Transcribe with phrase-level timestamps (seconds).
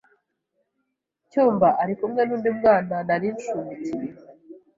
[1.29, 4.09] cyumba ari kumwe n’undi mwana nari nshumbikiye